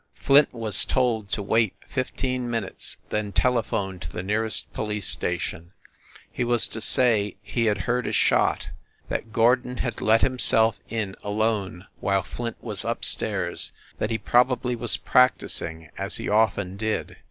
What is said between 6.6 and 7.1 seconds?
to s